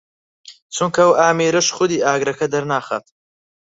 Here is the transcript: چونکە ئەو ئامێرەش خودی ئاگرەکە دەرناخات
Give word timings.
چونکە 0.75 1.01
ئەو 1.05 1.13
ئامێرەش 1.21 1.67
خودی 1.75 2.03
ئاگرەکە 2.05 2.45
دەرناخات 2.53 3.05